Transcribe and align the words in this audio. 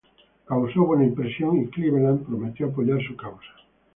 Causó 0.45 0.83
buena 0.83 1.05
impresión 1.05 1.61
y 1.61 1.67
Cleveland 1.67 2.25
prometió 2.25 2.69
apoyar 2.69 2.97
su 3.05 3.15
causa. 3.15 3.51